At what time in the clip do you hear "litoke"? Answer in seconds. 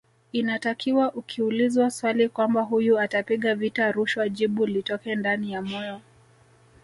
4.65-5.15